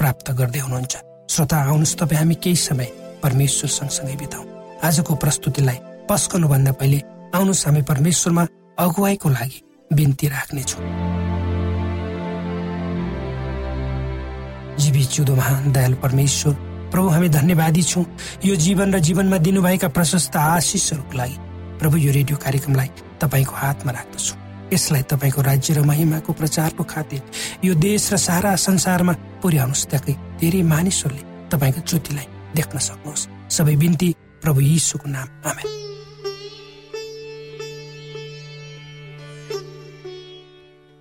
[0.00, 0.94] प्राप्त गर्दै हुनुहुन्छ।
[1.28, 2.88] श्रोता आउनुहोस् तपाईँ हामी केही समय
[3.22, 4.44] परमेश्वर सँगसँगै बिताउ।
[4.80, 6.98] आजको प्रस्तुतिलाई पस्कनुभन्दा पहिले
[7.36, 8.44] आउनुहोस् हामी परमेश्वरमा
[8.80, 9.58] अगुवाईको लागि
[9.90, 10.82] बिन्ती राख्नेछौँ।
[14.80, 16.52] जीवी चिउँदो महान दयाल परमेश्वर
[16.90, 18.04] प्रभु हामी धन्यवादी छौँ।
[18.48, 21.36] यो जीवन र जीवनमा दिनुभएका प्रशस्त आशिषहरूको लागि
[21.78, 24.39] प्रभु यो रेडियो कार्यक्रमलाई तपाईँको हातमा राख्दछु।
[24.72, 27.22] यसलाई तपाईँको राज्य र महिमाको प्रचारको खातिर
[27.64, 29.12] यो देश र सारा संसारमा
[29.42, 35.68] पुर्याउनुहोस् ताकि धेरै मानिसहरूले तपाईँको ज्योतिलाई देख्न सक्नुहोस्। सबै बिन्ती प्रभु यीशुको नाम। आमेन।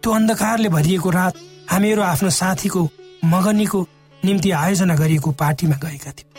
[0.04, 1.33] त्यो अन्धकारले भरिएको रात
[1.69, 2.81] हामीहरू आफ्नो साथीको
[3.25, 3.80] मगनीको
[4.25, 6.33] निम्ति आयोजना गरिएको पार्टीमा गएका थियौँ।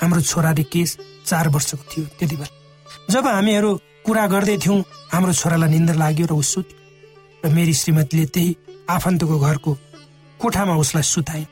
[0.00, 2.56] हाम्रो छोराले केस चार वर्षको थियो त्यति बेला।
[3.10, 3.70] जब हामीहरू
[4.04, 4.78] कुरा गर्दै थियौँ
[5.12, 6.76] हाम्रो छोरालाई निन्द्र लाग्यो र ऊ सुत्यो
[7.44, 8.56] र मेरी श्रीमतीले त्यही
[8.90, 9.72] आफन्तको घरको
[10.40, 11.48] कोठामा उसलाई सुताइन्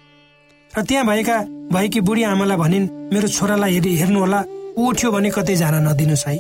[0.73, 1.37] र त्यहाँ भएका
[1.73, 4.41] भएकी बुढी आमालाई भनिन् मेरो छोरालाई हेरि हेर्नुहोला
[4.79, 6.37] ऊ उठ्यो भने कतै जान नदिनुहोस् है।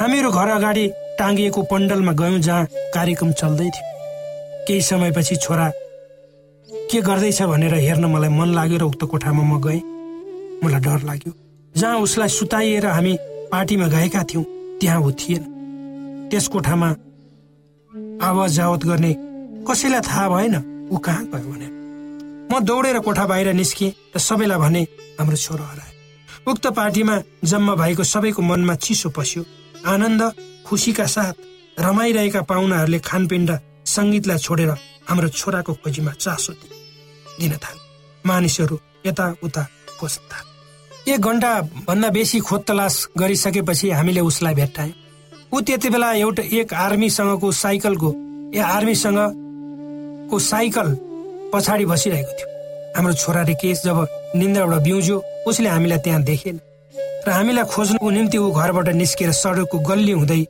[0.00, 0.84] हामीहरू घर अगाडि
[1.18, 3.84] टाँगिएको पण्डलमा गयौँ जहाँ कार्यक्रम चल्दै थियो।
[4.66, 5.66] केही समयपछि छोरा
[6.90, 9.80] के गर्दैछ भनेर हेर्न मलाई मन लाग्यो र उक्त कोठामा म गएँ।
[10.64, 11.32] मलाई डर लाग्यो।
[11.74, 13.12] जहाँ उसलाई सुताइएर हामी
[13.52, 14.44] पार्टीमा गएका थियौँ
[14.80, 15.42] त्यहाँ ऊ थिएन।
[16.30, 16.88] त्यस कोठामा
[18.26, 19.12] आवाज जावत गर्ने
[19.68, 20.54] कसैलाई थाहा भएन
[20.92, 21.72] ऊ कहाँ गयो भनेर
[22.52, 24.82] म दौडेर कोठा बाहिर निस्केँ र सबैलाई भने
[25.18, 27.14] हाम्रो छोरो हरायो। उक्त पार्टीमा
[27.44, 29.42] जम्मा भएको सबैको मनमा चिसो पस्यो।
[29.86, 30.22] आनन्द
[30.66, 31.34] खुसीका साथ
[31.78, 34.70] रमाइरहेका पाहुनाहरूले खानपिन र सङ्गीतलाई छोडेर
[35.08, 36.52] हाम्रो छोराको खोजीमा चासो
[37.38, 37.80] दिन थाले
[38.24, 38.76] मानिसहरू
[39.06, 39.62] यताउता
[39.98, 40.55] खोज्न थाले।
[41.08, 41.50] एक घन्टा
[41.86, 44.94] भन्दा बेसी खोज तलास गरिसकेपछि हामीले उसलाई भेट्टायौँ।
[45.54, 48.10] ऊ त्यति बेला एउटा एक आर्मीसँगको साइकलको
[48.54, 50.88] ए आर्मीसँगको साइकल
[51.52, 52.48] पछाडि बसिरहेको थियो।
[52.96, 53.98] हाम्रो छोराले केस जब
[54.34, 56.60] निन्द्राबाट बिउज्यो उसले हामीलाई त्यहाँ देखेन।
[57.26, 60.42] र हामीलाई खोज्नुको निम्ति ऊ घरबाट निस्केर सडकको गल्ली हुँदै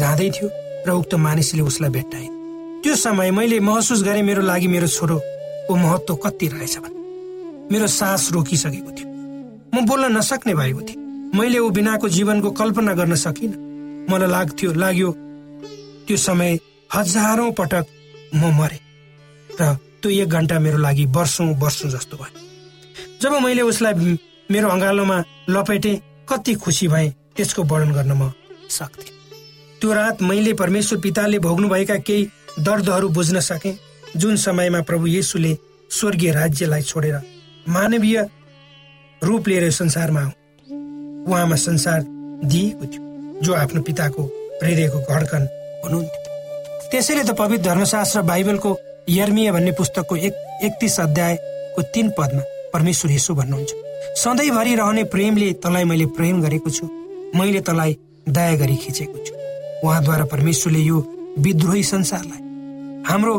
[0.00, 0.48] जाँदै थियो
[0.88, 2.26] र उक्त मानिसले उसलाई भेट्टाए।
[2.82, 8.30] त्यो समय मैले महसुस गरेँ मेरो लागि मेरो छोरोको महत्व कति रहेछ भने मेरो सास
[8.32, 9.12] रोकिसकेको थियो।
[9.74, 10.98] म बोल्न नसक्ने भएको थिएँ।
[11.34, 13.58] मैले ऊ बिनाको जीवनको कल्पना गर्न सकिनँ।
[14.10, 15.10] मलाई लाग्थ्यो लाग्यो
[16.06, 16.58] त्यो समय
[16.94, 17.84] हजारौँ पटक
[18.34, 18.78] म मरे
[19.50, 22.38] र त्यो एक घन्टा मेरो लागि वर्षौँ वर्षौँ जस्तो भयो।
[23.22, 24.18] जब मैले उसलाई
[24.50, 25.18] मेरो अँगालोमा
[25.50, 28.30] लपेटेँ कति खुसी भएँ त्यसको वर्णन गर्न म
[28.70, 29.10] सक्थेँ।
[29.80, 32.28] त्यो रात मैले परमेश्वर पिताले भोग्नुभएका केही
[32.60, 33.78] दर्दहरू बुझ्न सकेँ
[34.16, 35.56] जुन समयमा प्रभु येसुले
[35.90, 37.16] स्वर्गीय राज्यलाई छोडेर
[37.68, 38.22] मानवीय
[39.24, 40.22] रूप लिएर संसारमा
[41.28, 42.00] उहाँमा संसार
[42.44, 44.22] दिएको थियो जो आफ्नो पिताको
[44.62, 45.48] हृदयको घडकन
[45.84, 48.76] हुनुहुन्थ्यो। त्यसैले त पवित्र धर्मशास्त्र बाइबलको
[49.10, 53.72] यर्मिया भन्ने पुस्तकको एक एकतिस अध्यायको तीन पदमा परमेश्वर यसो भन्नुहुन्छ
[54.18, 56.86] सधैँभरि रहने प्रेमले तँलाई मैले प्रेम गरेको छु
[57.36, 57.96] मैले तँलाई
[58.28, 59.34] दया गरी खिचेको छु।
[59.84, 60.98] उहाँद्वारा परमेश्वरले यो
[61.38, 62.42] विद्रोही संसारलाई
[63.08, 63.34] हाम्रो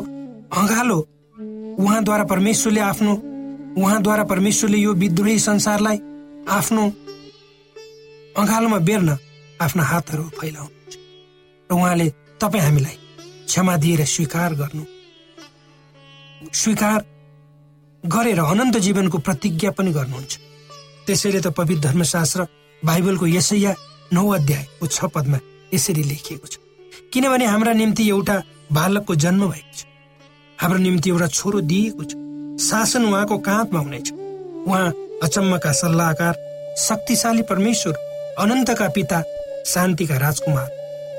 [0.60, 0.98] अँगालो
[1.80, 3.13] उहाँद्वारा परमेश्वरले आफ्नो
[3.77, 5.98] उहाँद्वारा परमेश्वरले यो विद्रोही संसारलाई
[6.50, 6.84] आफ्नो
[8.39, 9.17] अँगालोमा बेर्न
[9.62, 10.96] आफ्ना हातहरू फैलाउनुहुन्छ
[11.70, 12.08] र उहाँले
[12.41, 12.98] तपाईँ हामीलाई
[13.46, 14.84] क्षमा दिएर स्वीकार गर्नु।
[16.53, 17.00] स्वीकार
[18.03, 20.34] गरेर अनन्त जीवनको प्रतिज्ञा पनि गर्नुहुन्छ।
[21.05, 22.48] त्यसैले त पवित्र धर्मशास्त्र
[22.82, 23.75] बाइबलको यसैया
[24.13, 25.39] नौ अध्यायको छ पदमा
[25.74, 26.55] यसरी लेखिएको छ।
[27.13, 28.36] किनभने हाम्रा निम्ति एउटा
[28.72, 29.86] बालकको जन्म भएको छ।
[30.60, 32.25] हाम्रो निम्ति एउटा छोरो दिएको छ।
[32.60, 34.12] शासन उहाँको काँधमा हुनेछ।
[34.68, 34.94] उहाँ
[35.24, 36.34] अचम्मका सल्लाहकार
[36.80, 37.94] शक्तिशाली परमेश्वर
[38.40, 39.22] अनन्तका पिता
[39.66, 40.70] शान्तिका राजकुमार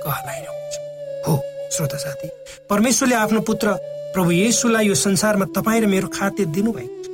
[0.05, 0.75] कहलाइरहन्छ
[1.27, 1.35] हो
[1.73, 2.29] श्रोता साथी
[2.71, 3.73] परमेश्वरले आफ्नो पुत्र
[4.15, 7.09] प्रभु येसुलाई यो संसारमा तपाईँ र मेरो खातिर दिनुभएको छ।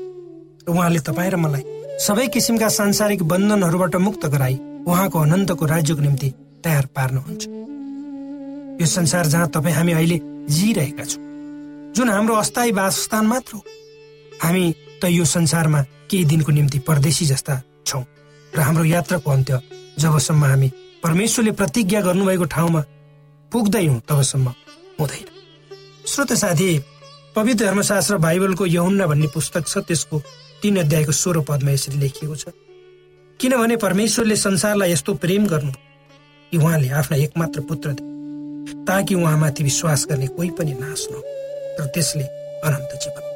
[0.69, 1.65] र उहाँले तपाईँ र मलाई
[2.07, 6.31] सबै किसिमका सांसारिक बन्धनहरूबाट मुक्त गराई उहाँको अनन्तको राज्यको निम्ति
[6.65, 7.43] तयार पार्नुहुन्छ।
[8.81, 11.23] यो संसार जहाँ तपाईँ हामी अहिले जिइरहेका छौँ
[11.97, 13.63] जुन हाम्रो अस्थायी वासस्थान मात्र हो
[14.43, 14.65] हामी
[15.03, 18.05] त यो संसारमा केही दिनको निम्ति परदेशी जस्ता छौँ।
[18.53, 19.61] र हाम्रो यात्राको अन्त्य
[19.99, 20.69] जबसम्म हामी
[21.03, 22.83] परमेश्वरले प्रतिज्ञा गर्नुभएको ठाउँमा
[23.53, 24.49] पुग्दैनौँ तबसम्म
[25.01, 25.27] हुँदैन।
[26.07, 26.69] श्रोत साथी
[27.37, 30.23] पवित्र धर्मशास्त्र बाइबलको यहुन्ना भन्ने पुस्तक छ त्यसको
[30.63, 32.45] तीन अध्यायको सोह्र पदमा यसरी लेखिएको छ।
[33.41, 35.73] किनभने परमेश्वरले संसारलाई यस्तो प्रेम गर्नु
[36.53, 41.23] कि उहाँले आफ्ना एकमात्र पुत्र दिए ताकि उहाँमाथि विश्वास गर्ने कोही पनि नाश न
[41.81, 42.25] र त्यसले
[42.63, 43.32] अनन्त जीवन।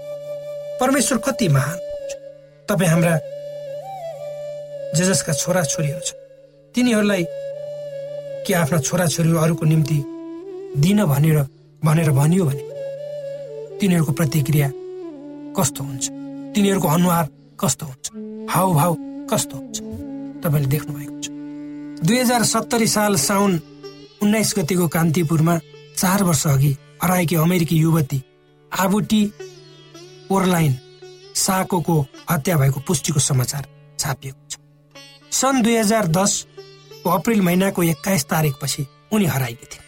[0.80, 1.78] परमेश्वर कति महान
[2.68, 3.16] तपाईँ हाम्रा
[4.96, 6.12] जे जसका छोरा छोरीहरू छ
[6.74, 7.24] तिनीहरूलाई
[8.46, 9.98] के आफ्ना छोराछोरीहरू अरूको निम्ति
[10.84, 11.38] दिन भनेर
[11.84, 12.64] भनेर भनियो भने
[13.80, 14.70] तिनीहरूको प्रतिक्रिया
[15.56, 16.04] कस्तो हुन्छ?
[16.54, 17.28] तिनीहरूको अनुहार
[17.60, 18.10] कस्तो हुन्छ?
[18.50, 18.96] हाउभाव
[19.30, 19.80] कस्तो हुन्छ?
[20.44, 21.24] तपाईँले देख्नु भएको छ।
[22.06, 23.60] दुई हजार सत्तरी साल साउन
[24.22, 25.58] उन्नाइस गतिको कान्तिपुरमा
[25.96, 28.22] चार वर्ष अघि हराएकी अमेरिकी युवती
[28.72, 29.22] आबुटी
[30.30, 30.74] ओरलाइन
[31.34, 33.66] साको हत्या भएको पुष्टिको समाचार
[33.98, 34.56] छापिएको छ।
[35.30, 39.84] सन् दुई हजार दसको अप्रेल महिनाको एक्काइस तारिकपछि उनी हराएकी थिए।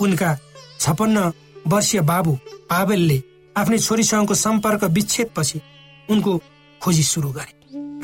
[0.00, 0.38] उनका
[0.80, 1.32] छपन्न
[1.66, 2.32] वर्षीय बाबु
[2.70, 3.22] पावेलले
[3.56, 5.60] आफ्नै छोरीसँगको सम्पर्क विच्छेदपछि
[6.10, 6.40] उनको
[6.82, 7.54] खोजी सुरु गरे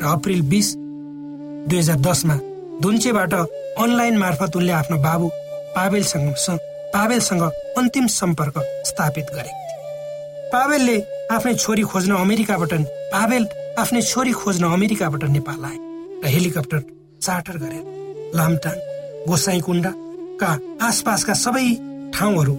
[0.01, 2.35] र अप्रेल बिस दुई हजार दसमा
[2.81, 5.29] धुन्चेबाट अनलाइन मार्फत उनले आफ्नो बाबु
[5.75, 6.35] पावेलसँग
[6.93, 7.41] पावेलसँग
[7.77, 8.53] अन्तिम सम्पर्क
[8.85, 9.66] स्थापित थिए
[10.51, 10.97] पावेलले
[11.35, 12.73] आफ्नै छोरी खोज्न अमेरिकाबाट
[13.13, 13.43] पावेल
[13.77, 15.77] आफ्नै छोरी खोज्न अमेरिकाबाट नेपाल आए
[16.23, 16.79] र हेलिकप्टर
[17.21, 17.83] चार्टर गरेर
[18.37, 18.77] लामटाङ
[19.27, 20.51] गोसाई कुण्डका
[20.87, 21.67] आसपासका सबै
[22.13, 22.55] ठाउँहरू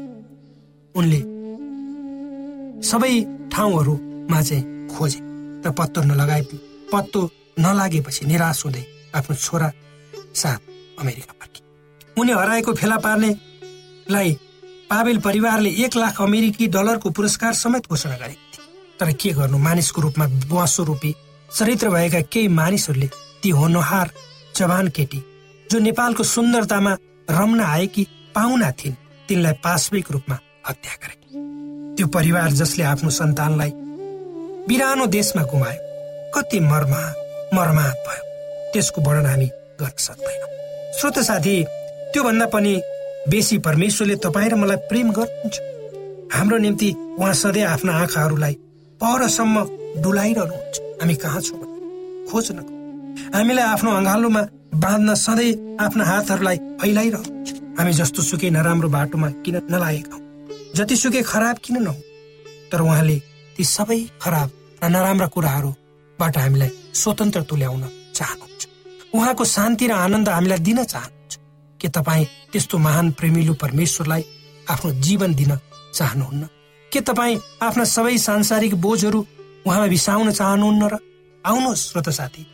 [0.94, 1.20] उनले
[2.82, 3.12] सबै
[3.52, 5.20] ठाउँहरूमा चाहिँ खोजे
[5.64, 6.42] र पत्तो नलगाए
[6.92, 7.20] पत्तो
[7.58, 9.68] नलागेपछि निराश हुँदै आफ्नो छोरा
[10.34, 10.60] साथ
[11.00, 11.60] अमेरिका फर्के
[12.16, 14.30] उनी हराएको फेला पार्नेलाई
[14.90, 18.64] पावेल परिवारले एक लाख अमेरिकी डलरको पुरस्कार समेत घोषणा गरेको थिए।
[19.00, 21.14] तर के गर्नु मानिसको रूपमा बुवासो रूपी
[21.50, 23.08] चरित्र भएका केही मानिसहरूले
[23.42, 24.10] ती होनहार
[24.56, 25.20] जवान केटी
[25.70, 26.96] जो नेपालको सुन्दरतामा
[27.30, 28.94] रम्न आएकी पाहुना थिइन्
[29.28, 31.16] तिनलाई पाशविक रूपमा हत्या गरे
[31.96, 33.72] त्यो परिवार जसले आफ्नो सन्तानलाई
[34.68, 35.80] बिरानो देशमा गुमायो
[36.34, 37.02] कति मर्मा
[37.54, 38.22] मर्मात भयो
[38.72, 39.46] त्यसको वर्णन हामी
[39.80, 40.50] गर्न सक्दैनौँ।
[40.98, 41.56] श्रोत साथी
[42.12, 42.74] त्योभन्दा पनि
[43.30, 45.56] बेसी परमेश्वरले तपाईँ र मलाई प्रेम गर्नुहुन्छ।
[46.32, 48.54] हाम्रो निम्ति उहाँ सधैँ आफ्ना आँखाहरूलाई
[49.00, 49.56] परसम्म
[50.02, 51.60] डुलाइरहनुहुन्छ। हामी कहाँ छौँ?
[52.30, 52.72] खोज्नको
[53.34, 54.42] हामीलाई आफ्नो अँगालोमा
[54.74, 60.20] बाँध्न सधैँ आफ्ना हातहरूलाई फैलाइरहनुहुन्छ। हामी जस्तो सुकै नराम्रो बाटोमा किन नलागेका हौ?
[60.76, 62.00] जतिसुकै खराब किन नहो
[62.72, 63.16] तर उहाँले
[63.56, 64.48] ती सबै खराब
[64.82, 68.62] र नराम्रा कुराहरूबाट हामीलाई स्वतन्त्र तुल्याउन चाहनुहुन्छ।
[69.14, 71.17] उहाँको शान्ति र आनन्द हामीलाई दिन चाहनुहुन्छ।
[71.80, 74.24] के तपाईँ त्यस्तो महान प्रेमिलो परमेश्वरलाई
[74.70, 75.56] आफ्नो जीवन दिन
[75.94, 76.48] चाहनुहुन्न?
[76.92, 79.20] के तपाईँ आफ्ना सबै सांसारिक बोझहरू
[79.66, 80.98] उहाँमा बिसाउन चाहनुहुन्न र
[81.44, 82.46] आउनुहोस् श्रोत साथी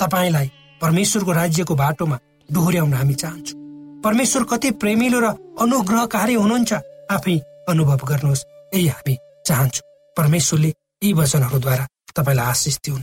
[0.00, 0.50] तपाईँलाई
[0.80, 2.18] परमेश्वरको राज्यको बाटोमा
[2.52, 3.58] डोहोऱ्याउन हामी चाहन्छौँ।
[4.04, 5.26] परमेश्वर कति प्रेमिलो र
[5.60, 6.72] अनुग्रहकारी हुनुहुन्छ
[7.10, 7.36] आफै
[7.68, 9.16] अनुभव गर्नुहोस् यही हामी
[9.46, 10.70] चाहन्छौँ। परमेश्वरले
[11.04, 13.02] यी वचनहरूद्वारा तपाईँलाई आशिष दिउन्।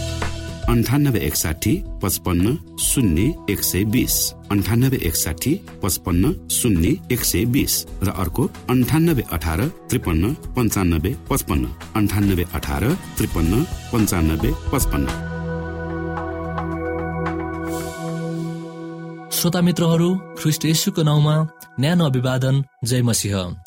[0.71, 4.33] अन्ठानब्बे एकसाठी पचपन्न शून्य एक सय बिस.
[4.51, 7.85] अन्ठानब्बे एकसाठी पचपन्न शून्य एक सय बिस.
[8.03, 11.65] र अर्को अन्ठानब्बे अठार त्रिपन्न पन्चानब्बे पचपन्न.
[11.95, 15.07] अन्ठानब्बे अठार त्रिपन्न पन्चानब्बे पचपन्न.
[19.31, 21.47] श्रोता मित्रहरू ख्रिस्ट यसुको नाउँमा
[21.79, 23.57] न्यानो अभिवादन जय मसिंह।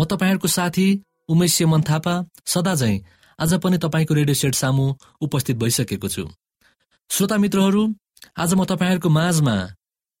[0.00, 4.84] म तपाईँहरूको साथी उमेश मन थापा सदा झै आज पनि तपाईँको रेडियो सेट सामु
[5.20, 6.24] उपस्थित भइसकेको छु।
[7.10, 7.82] श्रोता मित्रहरू
[8.38, 9.54] आज म तपाईँहरूको माझमा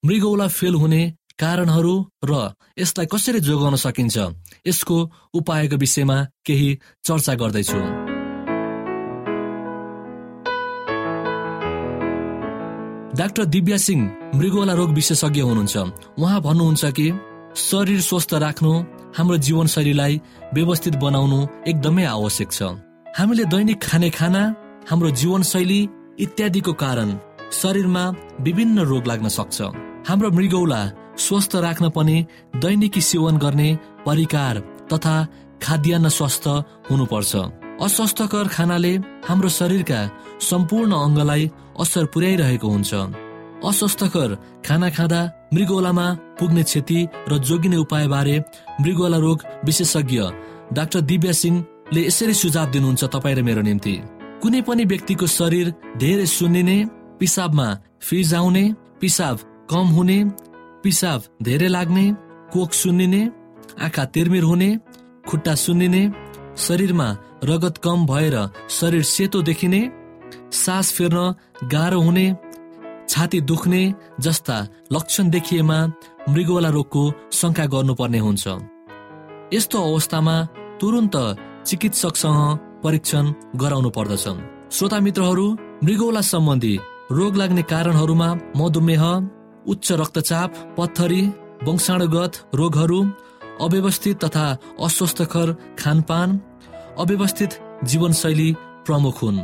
[0.02, 1.02] मृगौला फेल हुने
[1.38, 1.94] कारणहरू
[2.26, 2.32] र
[2.78, 4.18] यसलाई कसरी जोगाउन सकिन्छ
[4.66, 4.96] यसको
[5.38, 6.68] उपायको विषयमा केही
[7.06, 7.80] चर्चा गर्दैछु।
[13.16, 14.02] डाक्टर दिव्या सिंह
[14.34, 15.76] मृगोला रोग विशेषज्ञ हुनुहुन्छ।
[16.18, 17.06] उहाँ भन्नुहुन्छ कि
[17.62, 18.72] शरीर स्वस्थ राख्नु
[19.16, 20.20] हाम्रो जीवनशैलीलाई
[20.54, 22.62] व्यवस्थित बनाउनु एकदमै आवश्यक छ।
[23.16, 24.42] हामीले दैनिक खाने खाना
[24.90, 25.80] हाम्रो जीवनशैली
[26.24, 27.08] इत्यादिको कारण
[27.52, 28.04] शरीरमा
[28.40, 29.58] विभिन्न रोग लाग्न सक्छ।
[30.08, 30.80] हाम्रो मृगौला
[31.20, 32.16] स्वस्थ राख्न पनि
[32.56, 33.68] दैनिकी सेवन गर्ने
[34.06, 34.58] परिकार
[34.92, 35.14] तथा
[35.62, 36.48] खाद्यान्न स्वस्थ
[36.88, 37.32] हुनुपर्छ।
[37.86, 38.92] अस्वस्थकर खानाले
[39.28, 40.00] हाम्रो शरीरका
[40.48, 41.50] सम्पूर्ण अङ्गलाई
[41.84, 42.92] असर पुर्याइरहेको हुन्छ।
[43.68, 44.28] अस्वस्थकर
[44.66, 45.20] खाना खाँदा
[45.54, 46.06] मृगौलामा
[46.40, 48.36] पुग्ने क्षति र जोगिने उपायबारे
[48.80, 50.20] मृगौला रोग विशेषज्ञ
[50.72, 51.32] डाक्टर दिव्या
[51.92, 53.94] सिंहले यसरी सुझाव दिनुहुन्छ तपाईँ र मेरो निम्ति।
[54.40, 55.66] कुनै पनि व्यक्तिको शरीर
[56.00, 56.76] धेरै सुन्निने
[57.20, 57.66] पिसाबमा
[58.00, 58.64] फिज आउने
[59.00, 59.36] पिसाब
[59.68, 60.18] कम हुने
[60.82, 62.04] पिसाब धेरै लाग्ने
[62.48, 63.22] कोक सुन्निने
[63.84, 64.70] आँखा तिर्मिर हुने
[65.28, 66.02] खुट्टा सुन्निने
[66.56, 67.08] शरीरमा
[67.44, 68.36] रगत कम भएर
[68.72, 69.82] शरीर सेतो देखिने
[70.64, 72.26] सास फेर्न गाह्रो हुने
[73.08, 73.82] छाती दुख्ने
[74.24, 74.56] जस्ता
[74.92, 75.78] लक्षण देखिएमा
[76.32, 77.02] मृगवाला रोगको
[77.38, 78.44] शङ्का गर्नुपर्ने हुन्छ।
[79.52, 80.36] यस्तो अवस्थामा
[80.80, 81.16] तुरन्त
[81.66, 84.26] चिकित्सकसँग परीक्षण गराउनु पर्दछ
[84.76, 85.46] श्रोता मित्रहरू
[85.84, 86.74] मृगौला सम्बन्धी
[87.12, 89.04] रोग लाग्ने कारणहरूमा मधुमेह
[89.68, 91.22] उच्च रक्तचाप पत्थरी
[91.66, 93.00] वंशाणुगत रोगहरू
[93.60, 94.46] अव्यवस्थित तथा
[94.80, 96.40] अस्वस्थकर खानपान
[96.98, 97.50] अव्यवस्थित
[97.84, 98.48] जीवनशैली
[98.86, 99.40] प्रमुख हुन्।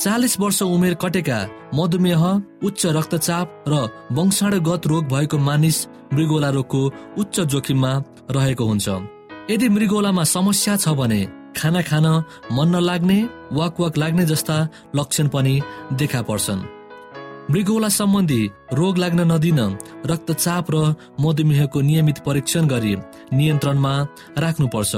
[0.00, 1.38] चालिस वर्ष उमेर कटेका
[1.74, 2.22] मधुमेह
[2.66, 3.74] उच्च रक्तचाप र
[4.12, 6.80] वंशाणुगत रोग भएको मानिस मृगोला रोगको
[7.18, 7.92] उच्च जोखिममा
[8.30, 8.88] रहेको हुन्छ।
[9.50, 11.20] यदि मृगोलामा समस्या छ भने
[11.58, 12.06] खाना खान
[12.52, 13.18] मन नलाग्ने
[13.52, 14.56] वाक वाक लाग्ने जस्ता
[14.96, 15.54] लक्षण पनि
[16.00, 16.66] देखा पर्छन्।
[17.50, 18.42] मृगौला सम्बन्धी
[18.72, 19.60] रोग लाग्न नदिन
[20.06, 20.76] रक्तचाप र
[21.20, 22.94] मधुमेहको नियमित परीक्षण गरी
[23.32, 23.94] नियन्त्रणमा
[24.38, 24.92] राख्नुपर्छ।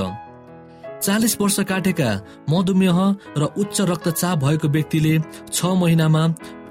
[1.00, 2.10] चालिस वर्ष काटेका
[2.50, 2.98] मधुमेह
[3.38, 5.14] र उच्च रक्तचाप भएको व्यक्तिले
[5.52, 6.22] छ महिनामा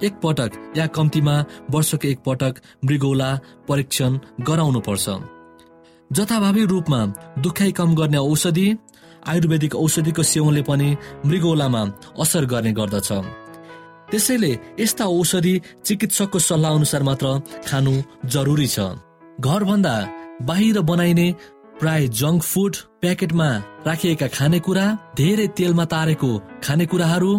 [0.04, 1.36] एक पटक या कम्तीमा
[1.72, 3.30] वर्षको एक पटक मृगौला
[3.68, 5.06] परीक्षण गराउनु पर्छ
[6.12, 7.00] जथाभावी रूपमा
[7.40, 8.68] दुखाइ कम गर्ने औषधि
[9.28, 10.90] आयुर्वेदिक औषधिको सेवनले पनि
[11.26, 11.82] मृगौलामा
[12.20, 13.10] असर गर्ने गर्दछ।
[14.12, 15.54] त्यसैले यस्ता औषधि
[15.86, 17.28] चिकित्सकको सल्लाह अनुसार मात्र
[17.68, 17.94] खानु
[18.34, 18.80] जरुरी छ।
[19.46, 19.96] घरभन्दा
[20.50, 21.28] बाहिर बनाइने
[21.80, 23.50] प्राय जङ्क फुड प्याकेटमा
[23.88, 24.86] राखिएका खानेकुरा
[25.18, 26.32] धेरै तेलमा तारेको
[26.64, 27.32] खानेकुराहरू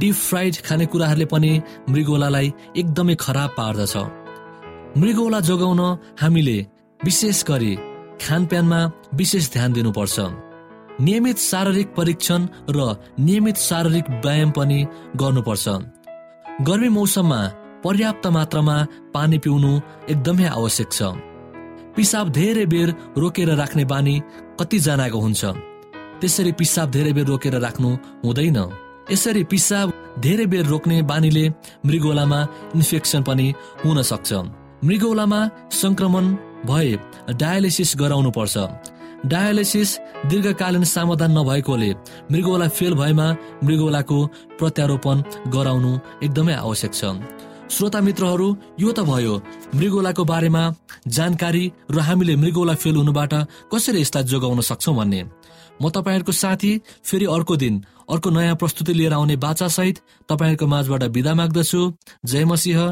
[0.00, 1.52] डिप फ्राइड खानेकुराहरूले पनि
[1.90, 3.94] मृगौलालाई एकदमै खराब पार्दछ।
[5.00, 5.80] मृगौला जोगाउन
[6.20, 6.58] हामीले
[7.00, 7.72] विशेष गरी
[8.22, 8.80] खानपानमा
[9.14, 10.16] विशेष ध्यान दिनुपर्छ।
[11.00, 12.78] नियमित शारीरिक परीक्षण र
[13.18, 14.78] नियमित शारीरिक व्यायाम पनि
[15.16, 15.68] गर्नुपर्छ।
[16.68, 17.40] गर्मी मौसममा
[17.84, 18.76] पर्याप्त मात्रामा
[19.14, 19.72] पानी पिउनु
[20.12, 21.00] एकदमै आवश्यक छ।
[21.96, 24.14] पिसाब धेरै बेर रोकेर राख्ने बानी
[24.60, 25.42] कतिजनाको हुन्छ।
[26.20, 27.90] त्यसरी पिसाब धेरै बेर रोकेर राख्नु
[28.24, 28.58] हुँदैन।
[29.10, 29.86] यसरी पिसाब
[30.20, 31.44] धेरै बेर रोक्ने बानीले
[31.86, 32.40] मृगौलामा
[32.76, 33.46] इन्फेक्सन पनि
[33.84, 34.30] हुन सक्छ।
[34.84, 35.40] मृगौलामा
[35.72, 36.24] संक्रमण
[36.68, 36.90] भए
[37.40, 38.56] डायलिसिस गराउनु पर्छ
[39.26, 41.90] डायलिसिस दीर्घकालीन समाधान नभएकोले
[42.32, 43.26] मृगौला फेल भएमा
[43.64, 44.18] मृगौलाको
[44.58, 45.92] प्रत्यारोपण गराउनु
[46.24, 47.04] एकदमै आवश्यक छ।
[47.70, 48.48] श्रोता मित्रहरू
[48.80, 49.34] यो त भयो।
[49.74, 50.62] मृगौलाको बारेमा
[51.06, 53.34] जानकारी र हामीले मृगौला फेल हुनुबाट
[53.72, 55.22] कसरी यसलाई जोगाउन सक्छौ भन्ने।
[55.82, 56.72] म तपाईँहरूको साथी
[57.04, 59.96] फेरि अर्को दिन अर्को नयाँ प्रस्तुति लिएर आउने बाचासहित
[60.28, 61.80] तपाईँहरूको माझबाट विदा माग्दछु।
[62.26, 62.90] जय मसिंह।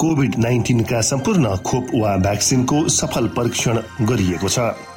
[0.00, 4.58] कोभिड नाइन्टिनका सम्पूर्ण खोप वा भ्याक्सिनको सफल परीक्षण गरिएको छ।